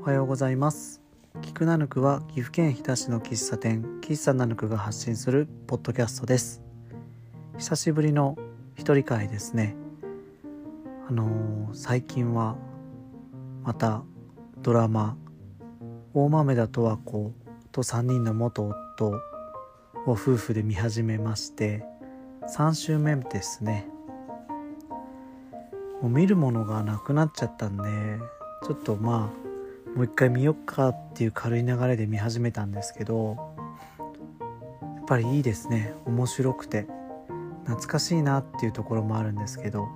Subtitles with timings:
[0.00, 1.02] おはようございます。
[1.42, 6.62] 菊ナヌクは岐阜県日田市の喫茶店喫茶ナヌクが発信するポッドキャストです。
[7.58, 8.38] 久しぶりの
[8.74, 9.76] 一人会ですね。
[11.06, 12.56] あのー、最近は
[13.62, 14.02] また
[14.62, 15.18] ドラマ
[16.14, 17.34] 大豆田十和子
[17.70, 21.84] と3人の元夫を夫婦で見始めまして
[22.48, 23.86] 3週目ですね。
[26.00, 27.82] もう見るものがなくなっちゃったんで
[28.66, 29.49] ちょっとまあ
[29.96, 33.36] もう一回見よっかっていう軽い流れで見始めたんですけど
[34.80, 35.92] やっぱりいいですね。
[36.06, 36.86] 面白くて
[37.64, 39.88] 懐かしいなっていうところもあるんですけど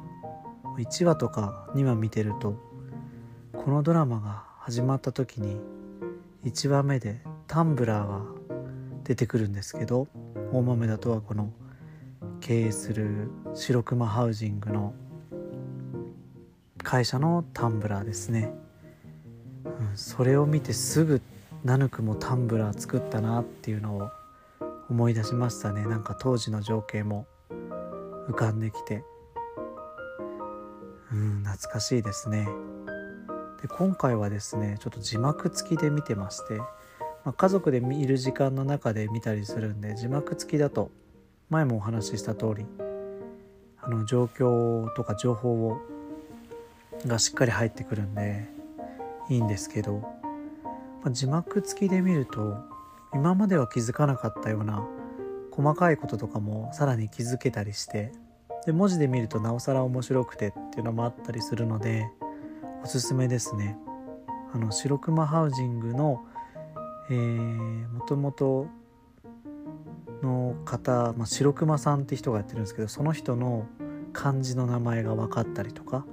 [0.78, 2.54] 1話とか2話見てると
[3.52, 5.60] このドラマが始まった時に
[6.44, 8.20] 1話目でタンブラーが
[9.04, 10.08] 出てくるんですけど
[10.52, 11.50] 大豆田とはこの
[12.40, 14.94] 経営する白熊ハウジングの
[16.82, 18.52] 会社のタンブラーですね、
[19.94, 21.20] それを見てすぐ
[21.64, 24.10] ナヌクもタンブラー作ったなっていうのを
[24.90, 25.86] 思い出しましたね。
[25.86, 27.26] なんか当時の情景も。
[28.28, 29.04] 浮かんできて。
[31.12, 32.48] うん懐かしいですね。
[33.62, 36.66] で今回はですねちょっと字幕付きで見てまして、ま
[37.26, 40.90] あ、家族で見る時間の中で見たりするんで字幕付きだと
[41.48, 42.66] 前もお話しした通り
[43.80, 45.78] あの状況とか情報を
[47.06, 48.53] がしっかり入ってくるんで
[49.28, 50.00] いいんですけど、
[51.02, 52.56] まあ、字幕付きで見ると
[53.14, 54.86] 今までは気づかなかったような
[55.50, 58.12] 細かいこととかもさらに気づけたりして
[58.66, 62.10] で文字で見るとなおさら面白くてっていうのもあったりするので
[62.82, 63.78] おすすめですね。
[64.52, 66.24] あの白熊ハウジングの
[67.10, 68.66] もともと
[70.22, 73.66] の方、まあ、白熊さんって人がやってるんですけどその人の
[74.12, 76.06] 漢字の名前が分かったりとか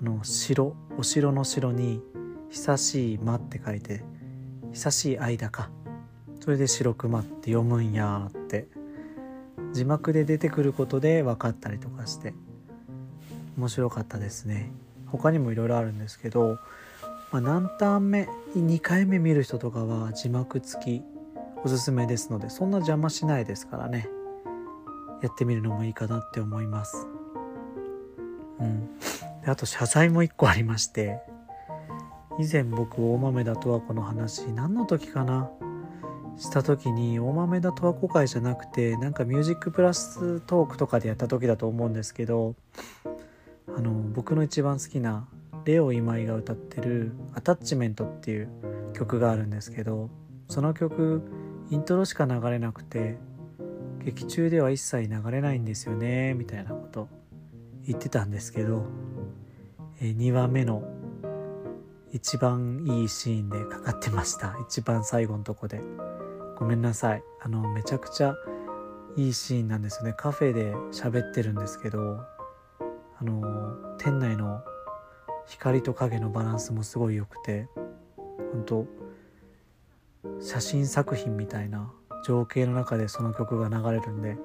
[0.00, 2.02] あの城お城の城に
[2.52, 4.04] 「久しい間」って書いて
[4.72, 5.70] 「久しい間か」
[6.40, 8.68] それで「白熊」って読むんやって。
[9.72, 12.34] 字幕で出てくることで分かったりとかして。
[13.56, 14.70] 面白かったですね。
[15.06, 16.58] 他にもいろいろあるんですけど、
[17.30, 21.02] まあ、何ターン目2回目見る人とかは字幕付き
[21.64, 24.08] おすすめですのでそんな邪魔しないですからね。
[25.22, 27.06] やってみるのもいいかなって思います。
[28.58, 28.90] うん。
[29.46, 31.31] あと謝罪も1個ありまして。
[32.38, 35.50] 以前僕大豆田十和子の話何の時かな？
[36.38, 42.54] した時に大豆田十和子会じゃなくてなんかミュージックプラストークとかでやった時だと思うんですけど
[43.76, 45.28] あの僕の一番好きな
[45.64, 48.48] レオ今井が歌ってる「アタッチメント」っていう
[48.94, 50.10] 曲があるんですけど
[50.48, 51.22] その曲
[51.70, 53.18] イントロしか流れなくて
[54.04, 57.08] 劇中では一切流れないんですよねみたいなこと
[57.86, 58.84] 言ってたんですけど
[60.00, 60.82] え2話目の
[62.12, 64.54] 一番いいシーンでかかってました。
[64.68, 65.80] 一番最後のとこで。
[66.58, 67.24] ごめんなさい。
[67.40, 68.34] あのめちゃくちゃ
[69.16, 70.14] いいシーンなんですよね。
[70.16, 72.20] カフェで喋ってるんですけど
[73.18, 74.60] あの店内の
[75.46, 77.66] 光と影のバランスもすごい良くて
[78.52, 78.86] 本当
[80.40, 81.90] 写真作品みたいな
[82.26, 84.36] 情景の中でその曲が流れるんで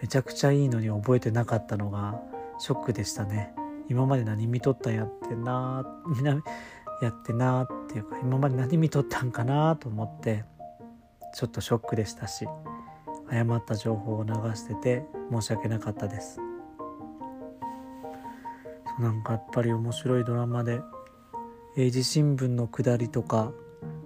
[0.00, 2.20] めちゃくちゃいいのに覚えてなかったのが
[2.60, 3.52] ショックでしたね。
[3.90, 6.42] 今まで何見とったんやってなみんな
[7.00, 10.44] やってなっていうか今まで何見とったんかなと思って
[11.34, 12.46] ちょっとショックでしたし
[13.28, 16.40] 誤った情報を流してて申し訳なかったです。
[18.98, 20.80] なんかやっぱり面白いドラマで
[21.76, 23.52] 英字新聞の下りとか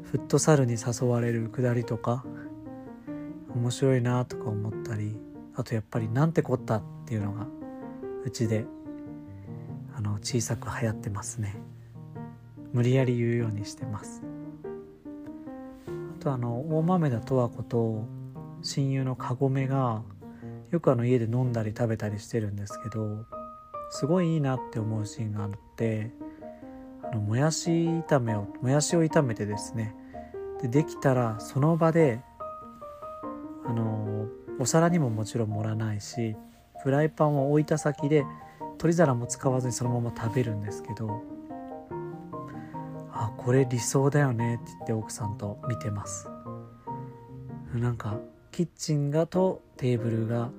[0.03, 2.25] フットサルに誘われる下りとか
[3.55, 5.17] 面白いなとか思ったり
[5.55, 7.47] あとやっぱり「なんてこった」っていうのが
[8.25, 8.67] うちで
[9.95, 11.57] あの小さく流行ってますね。
[12.73, 14.23] 無理やり言うようにしてます。
[16.21, 18.05] あとあの大豆田十和子と
[18.63, 20.03] 親友のカゴメが
[20.71, 23.25] よくあの家で飲んだり食べたりしてるんですけど
[23.91, 26.13] すごいいいなって思うシーンがあって
[27.03, 29.95] あのもやし炒めをもやしを炒めてですね
[30.63, 32.21] でできたらその場で
[33.67, 34.29] あの
[34.59, 36.37] お皿にももちろん盛らないし
[36.83, 38.25] フライパンを置いた先で
[38.79, 41.23] 取り皿も使わずにそのまま食べるんですけど
[43.23, 46.29] あこれ理想だよねって言って奥さんと見てます。
[47.75, 48.17] なんか
[48.51, 50.51] キッチンがとテーブルが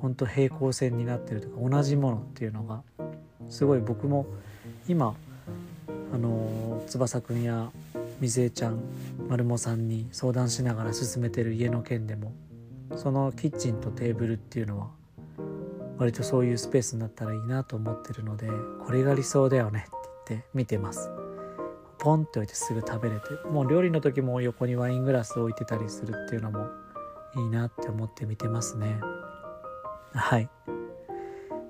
[0.00, 2.82] 本当平行線になってるとか同じものっていうのが
[3.48, 4.26] すごい僕も
[4.88, 5.14] 今
[6.14, 7.70] あの翼くんや
[8.20, 8.80] 水江ちゃん
[9.28, 12.32] 丸茂さんに相談しながら進めてる家の件でも
[12.96, 14.88] そのキッチンとテーブルっていうのは
[15.98, 18.48] 割とそういうスペースになったらいいなと思ってるので
[18.84, 21.19] これが理想だよねって言って見てます。
[22.00, 26.68] ポンって置いてすぐ食べれてもう料理の時も横にワイングラス置いてたりするっていうのも
[27.36, 28.98] いいなって思って見てますね。
[30.12, 30.48] はい。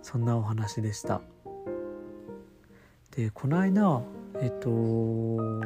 [0.03, 1.21] そんなお話でした。
[3.11, 4.03] でこの間
[4.41, 5.61] えっとお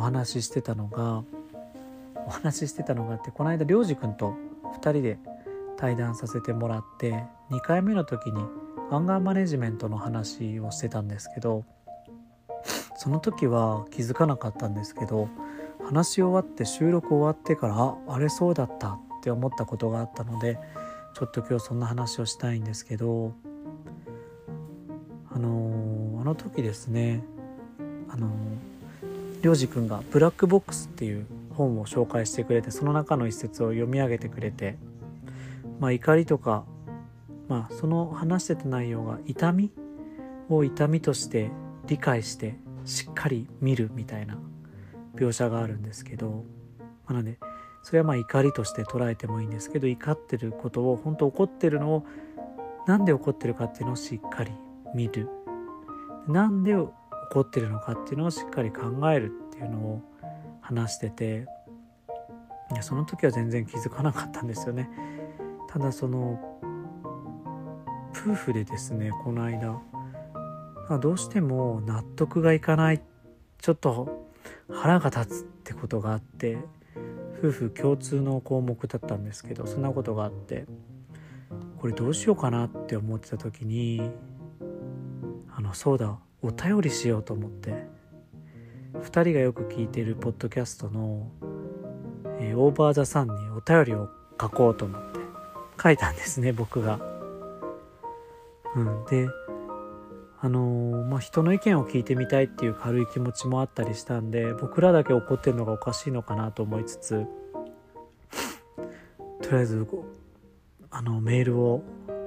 [0.00, 1.22] 話ししてたのが
[2.26, 4.34] お話ししてたのがあってこの間良く君と
[4.80, 5.18] 2人で
[5.76, 8.44] 対談させてもらって2回目の時に
[8.90, 11.64] アンガーマネジメントの話をしてたんですけど
[13.04, 15.28] その時は気づかなかったんですけど
[15.84, 20.58] 話し終わって収録終わってからああれそうだったって思ったことがあったので
[21.12, 23.34] ちょっと今日そんな話をしたいんですけど
[25.30, 27.22] あのー、あの時ですね
[28.08, 28.30] あの
[29.42, 34.78] りょうじくんが「ブラックボックス」っていう本を紹介してくれてその中の一節を読み上げてくれて
[35.78, 36.64] まあ怒りとか
[37.48, 39.70] まあその話してた内容が痛み
[40.48, 41.50] を痛みとして
[41.86, 44.38] 理解してしっかり見るみたいな
[45.14, 46.44] 描写があるんですけど、
[47.06, 47.38] まあ、なので
[47.82, 52.06] それはまあ怒りとして捉えてもいいんですけど怒ってることを本当怒ってるのを
[52.86, 54.52] なんで怒ってるかっていうのをしっかり
[54.94, 55.28] 見る。
[56.28, 56.90] なんで怒
[57.40, 60.02] ってるのかっていうのをしっかり考えるっていうのを
[60.62, 61.46] 話してて
[62.72, 64.88] いやその時は全然気づかなかったんですよね。
[65.68, 66.40] ただその
[68.12, 69.78] 夫婦でですねこの間
[71.00, 73.02] どうしても納得がいかない
[73.58, 74.28] ちょっと
[74.70, 76.58] 腹が立つってことがあって
[77.38, 80.66] 夫婦共通の項目だったんですけどそんなことがあって
[81.78, 84.10] これどうしようかなって思ってた時に
[85.54, 87.86] あのそうだお便りしようと思って
[88.94, 91.30] 2人がよく聞いてるポッドキャストの
[92.40, 94.08] 「えー、オーバー・ザ・サン」にお便りを
[94.40, 95.20] 書こうと思って
[95.82, 96.98] 書いたんですね僕が。
[98.76, 99.28] うん、で
[100.44, 107.26] あの、まあ、人の意見を聞いてみたいっていう軽い気持ちもあったりしたんで僕らだけ怒ってるのがおかしいのかなと思いつつ
[109.40, 109.86] とりあえず
[110.90, 111.82] あのメールを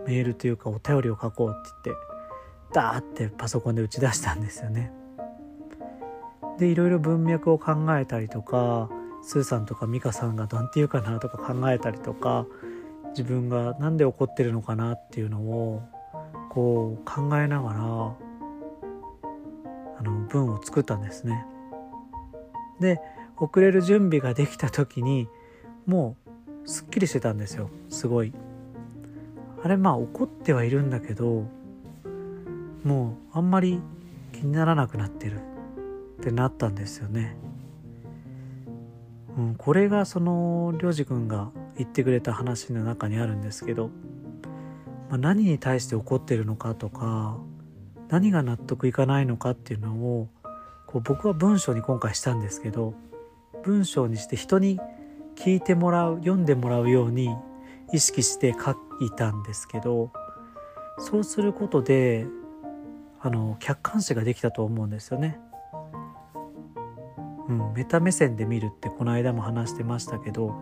[0.08, 1.54] メールというかお便りを書こうっ
[1.84, 2.02] て言って
[2.74, 4.92] ダーってパソコンで打ち出したんですよね。
[6.58, 8.90] でいろいろ文脈を考えたりとか
[9.22, 12.48] スーさんとか美香さんが何て言うかなとか考えたりとか
[13.10, 15.84] 自分が何で怒ってるのかなっていうのを
[16.58, 17.80] こう考えながら
[20.00, 21.46] あの文を作ったんですね。
[22.80, 23.00] で
[23.38, 25.28] 遅れる準備ができた時に
[25.86, 26.18] も
[26.66, 28.34] うすっきりしてたんですよすごい。
[29.64, 31.44] あれまあ怒ってはいるんだけど
[32.84, 33.80] もうあんまり
[34.32, 35.42] 気にならなくなってる
[36.20, 37.38] ってなったんですよね。
[39.38, 43.92] うん、これがそのりょうじくんが言ってくれた話の中にあるんですけど
[45.10, 47.38] ま、何に対して怒ってるのかとか
[48.10, 50.30] 何が納得いかないのかっていうのを
[50.86, 52.94] こう僕は文章に今回したんですけど
[53.64, 54.80] 文章にして人に
[55.36, 57.36] 聞いてもらう読んでもらうように
[57.94, 58.72] 意識して書
[59.06, 60.12] いたんですけど
[61.00, 62.26] そうすることで
[63.20, 65.40] あの客観視ができたと思うんですよね。
[67.50, 70.54] うん、メタ目線で見るってこの間も話してましたけど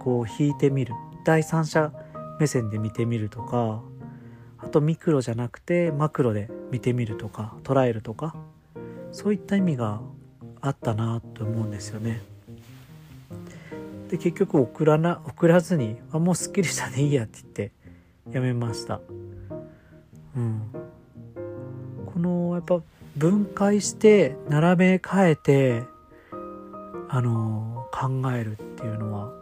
[0.00, 0.94] こう引いてみる
[1.24, 1.92] 第三者
[2.38, 3.82] 目線で見てみるとか
[4.58, 8.34] あとミクロじゃなくてマクロで見てみるとか捉えるとか
[9.12, 10.00] そういった意味が
[10.60, 12.22] あったなと思うんですよね。
[14.08, 17.72] で結局送らな送らずに「あもうすっきりしたねいいや」って言って
[18.32, 19.00] やめました。
[20.36, 20.62] うん、
[22.06, 22.80] このやっぱ
[23.16, 25.82] 分解して並べ替えて
[27.08, 29.32] あの考えるっていうのは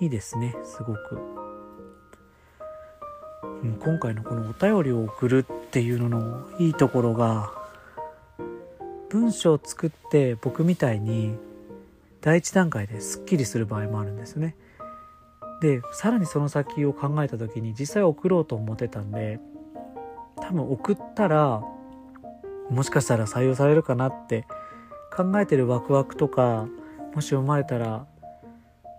[0.00, 1.31] いいですねすごく。
[3.62, 7.52] 今回のこのお便りを送るっていうののいいところが
[9.08, 11.36] 文章を作って僕みたいに
[12.20, 14.56] 第一段階ですっきりする場合もあるんですね。
[15.60, 19.38] でさらにその先を考えた時に実際送ろうと思ってたんで
[20.40, 21.62] 多分送ったら
[22.68, 24.44] もしかしたら採用されるかなって
[25.16, 26.66] 考えてるワクワクとか
[27.14, 28.06] もし読まれたら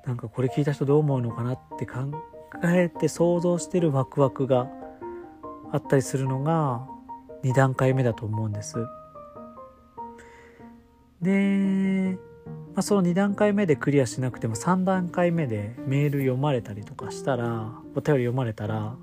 [0.06, 2.00] なんかこれ聞いた人どう思うのかなって考
[2.64, 4.70] えて想像してるワクワクが
[5.72, 6.88] あったりするのが
[7.44, 8.76] 2段階目だと思うんです。
[11.22, 18.96] で、まあ、その2段階目でクリアしなくても3段階目でメール読まれたりとかしたらお便り読まれたら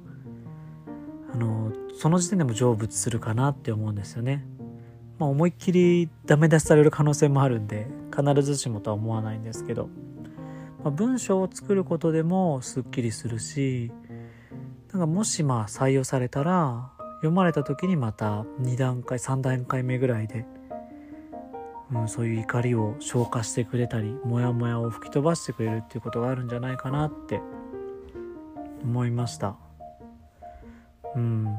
[1.32, 4.44] あのその時点でも成仏するかなって思うんですよね。
[5.18, 9.88] まあ、思いっきりダメ出しされる可能性もあるんで必ずしもとは思わないんですけど。
[10.82, 13.92] まあ、文章を作ることでもすっきりするし
[14.92, 20.46] なんかもしまあ採用されたら読まれた時にまた2段階3段階目ぐらいで
[21.92, 27.40] うん、そういう怒りを消化してくれたりモヤモヤを吹き飛ばしてくれるっていうことがあるんじゃないかなって
[28.82, 29.56] 思いました。
[31.14, 31.56] うん。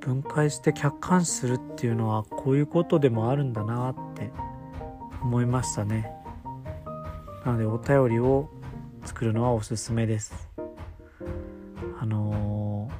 [0.00, 4.30] 分解して客観視するっていうのはこういうことでもあるんだなって
[5.22, 6.15] 思いましたね。
[7.46, 8.50] なのでお便りを
[9.04, 10.50] 作るのはおすすめです。
[12.00, 12.90] あの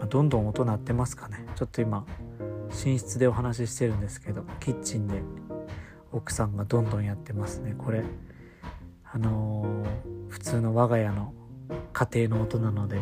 [0.00, 1.46] ー、どんどん音鳴ってますかね。
[1.54, 2.04] ちょっと今
[2.84, 5.22] 寝室でお話ししてるんですけどキッチンで
[6.10, 7.76] 奥さんがどんどんやってますね。
[7.78, 8.02] これ
[9.04, 11.32] あのー、普通の我が家の
[11.92, 12.98] 家庭の音なので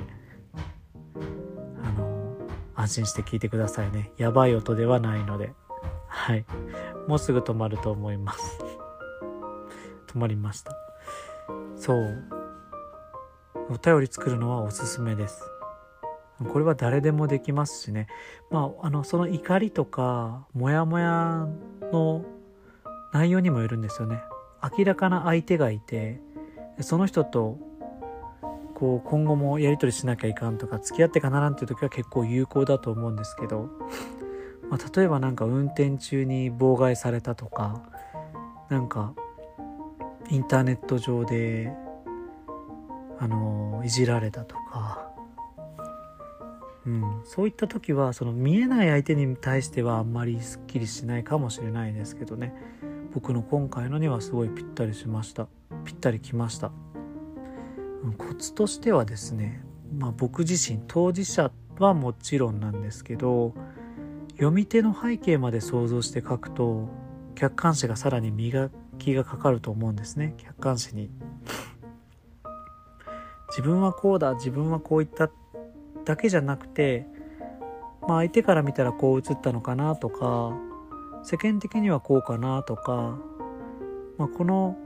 [2.75, 4.13] 安心して聞いてくださいね。
[4.19, 5.55] やばい音ではないので。
[6.09, 6.45] はい。
[7.09, 8.68] もうすぐ止まると思います。
[10.09, 10.73] 止まりました。
[11.77, 12.25] そう。
[13.71, 15.43] お便り作るのはおすすめです。
[16.53, 18.07] これは誰でもできますしね。
[18.51, 21.47] まああのその怒りとかモヤモヤ
[21.93, 22.25] の
[23.13, 24.23] 内容にもよるんですよね。
[24.79, 26.21] 明らかな相手がいて
[26.81, 27.59] その人と
[28.75, 33.69] こう今後もやり取りしなきゃいかんとか付き合ってかならんっていう時は結構有効だと思うんですけど、
[34.71, 37.83] まあ、例えば何か運転中に妨害されたとか
[38.69, 39.15] なんか
[40.31, 41.73] インターネット上で
[43.19, 45.11] あのいじられたとか、
[46.87, 52.55] うん、そういった時はその見えない相手に対してはあんまりすっきりしないかもしれないですけどね。
[53.13, 55.49] 僕の今回のにはすごいぴったりしました。
[55.85, 56.71] ぴったりきました。
[58.17, 59.63] コツとしてはですね、
[59.97, 63.55] まあ、僕自身当事者はもちろんなんですけど
[64.33, 66.89] 読み手の背景まで想像して書くと
[67.35, 71.11] 客観視がさらに磨きがかかると思うんですね客観視に。
[73.49, 75.31] 自分はこうだ自分はこういった
[76.05, 77.07] だけじゃなくて、
[78.07, 80.57] まあ、相手から見たらこう映ったのかなとか
[81.23, 83.19] 世間的にはこうかなとか、
[84.19, 84.77] まあ、この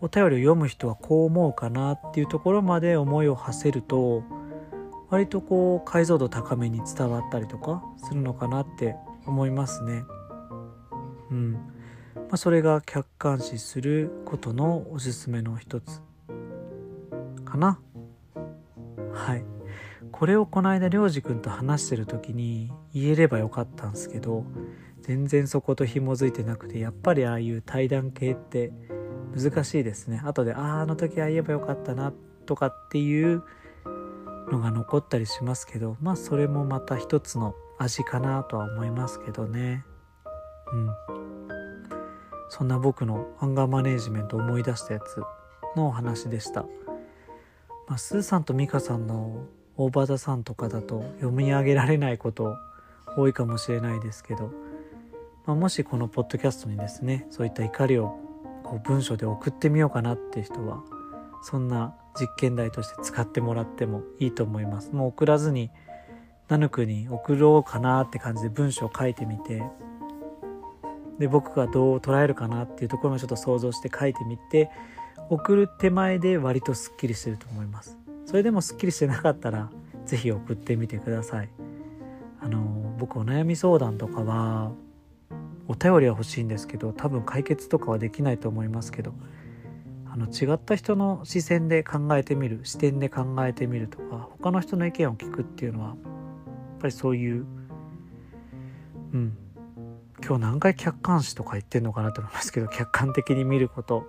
[0.00, 4.22] お便りを読む人はこう思うかなっていうところまで思いを馳せると
[5.10, 8.94] 割とこう解像度高めに伝わったりとかするのかなって
[9.26, 10.04] 思いますね。
[11.30, 11.77] うん。
[12.28, 16.02] まあ、それが客観視することのおすすめの一つ
[17.44, 17.80] かな。
[19.12, 19.44] はい。
[20.12, 24.44] これをこの間りょうじくんと話してる時に言えればよかったんですけど
[25.02, 28.72] 全然そこと紐づいてなくてやっぱりああいう対談系って
[29.36, 32.12] 難しいですね後であああの時は言えばよかったな
[32.46, 33.44] とかっていう
[34.50, 39.84] のが残ったりしますけどまあそれもまた一つの味かなとは思いますけどね
[40.72, 41.17] うん
[42.48, 45.22] そんな僕のアンガーマネージメントを思い出したやつ
[45.76, 46.62] のお話でした、
[47.86, 52.56] まあ、スーさんとミカさんの大場田さんとかだと読み上げられないこと
[53.16, 54.52] 多いかもしれないですけど、
[55.46, 58.18] まあ、もしこのポッドキャストにですねそういった怒りを
[58.64, 60.82] こう文章で送ってみようかなっていう人は
[61.42, 64.90] そんな実験台として使ってもらってもいいと思います。
[64.92, 65.70] もう送らずに
[66.48, 69.62] ナヌクに送ろうかなって感じで文章を書いてみて
[71.18, 74.70] で僕がどう捉えるかなっていうところもちょっと想像して書いてみて
[75.30, 77.98] 送る手前で割とすっきりしてると思います。
[78.24, 79.70] それでもすっきりしてなかったら
[80.06, 81.48] 是非送ってみてください。
[82.40, 84.72] あの僕お悩み相談とかは
[85.66, 89.12] お便りは欲しいんですけど多分解決とかはできないと思いますけど
[90.10, 95.96] あの違った人の視線で考えてみる視点で考えてみるとか他の人の意見を聞くっていうのはやっ
[96.80, 97.44] ぱりそういう
[99.12, 99.36] うん。
[100.24, 104.06] 今日何回客観視とか言ってんのかなと思いますけど客観的に見ること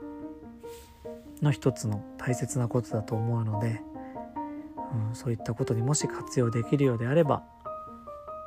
[1.41, 3.81] の一つの大切なことだと思うので、
[5.09, 7.43] うん、そういったことにもし活用できるようであれば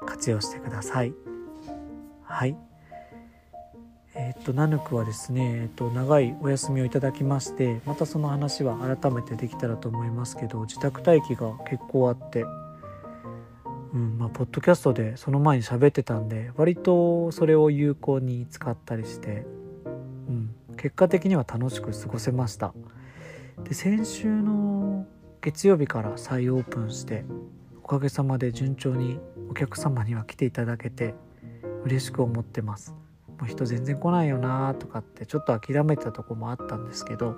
[0.07, 1.15] 活用してください。
[2.25, 2.57] はい。
[4.15, 12.45] えっと、ナヌクはですね、えっと、長いお休みをいただきましてまたその話は改めてできたらと思いますけど自宅待機が結構あって、
[13.95, 19.45] うんまあ、ポッドキャストでその前に喋ってたんで割とそれを有効に使ったりして、
[20.29, 22.73] うん、結果的には楽しく過ごせました。
[23.65, 25.07] で先週の
[25.43, 27.25] 月曜日から再オープンして
[27.83, 29.21] おかげさまで順調に
[29.51, 31.15] お客様には来ていただけて
[31.85, 32.95] 嬉しく思ってます。
[33.29, 37.37] もう人全然来ないよなとかってちょっと諦めたとこもあったんですけど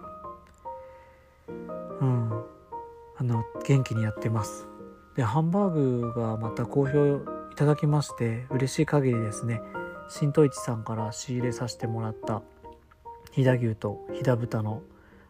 [1.48, 2.44] うん
[3.16, 4.68] あの元気にやってます。
[5.16, 7.16] でハンバーグがまた好評
[7.52, 9.60] いただきまして嬉しい限りですね
[10.08, 12.42] 新都市さんから仕入れさせてもらった
[13.32, 14.82] 飛騨牛と飛騨豚の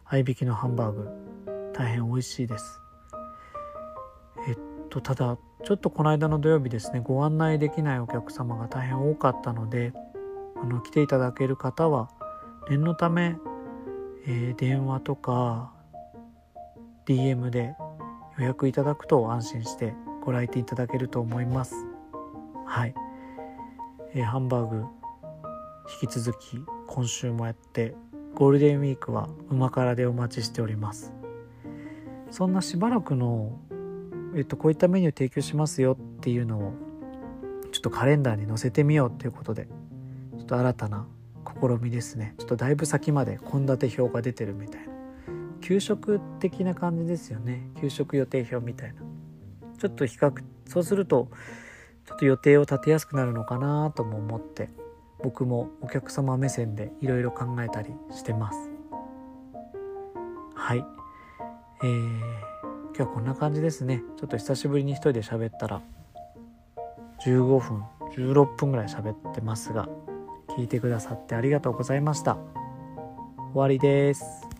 [0.04, 1.08] 合いびきのハンバーグ
[1.74, 2.80] 大変美味しいです。
[4.48, 4.58] えっ
[4.90, 9.92] とただちょっとこの間の土曜日ですねご案内できないお客様が大変多かったので
[10.62, 12.10] あの来ていただける方は
[12.68, 13.36] 念のため、
[14.26, 15.72] えー、電話とか
[17.06, 17.74] DM で
[18.38, 21.74] 予約いただくと安心してご来店いただけると思います。
[22.66, 22.94] はい、
[24.14, 24.84] えー、ハンバーグ
[26.02, 27.94] 引き続き今週もやって
[28.34, 31.12] ゴールデンウィークは旨辛でお待ちしております。
[32.30, 33.60] そんなしばらくの、
[34.34, 36.72] えっと、こういったメニュー提供しますよっていうのを
[37.70, 39.68] ちょっとカレンダーに載せてみようということで
[40.38, 41.06] ちょっと新たな
[41.46, 42.34] 試みですね。
[42.38, 44.93] ちょっとだいぶ先まで献立表が出てるみたいな。
[45.64, 47.70] 給食的な感じですよね。
[47.80, 49.00] 給食予定表みたいな。
[49.78, 51.30] ちょっと比較そうすると
[52.06, 54.68] ちょっと予定を立てやすくなるのかなとも思って
[55.22, 58.58] 僕もお客様目線でいろいろ考えたりしてます。
[60.54, 60.84] はい。
[61.82, 62.20] えー、
[62.94, 64.02] 今日はこんな感じですね。
[64.18, 65.80] ちょっと久しぶりに一人で喋ったら
[67.24, 67.82] 15分
[68.14, 69.88] 16分ぐらい喋ってますが
[70.58, 72.36] 聞いてくださってありがとうございました。
[73.54, 74.53] 終わりです。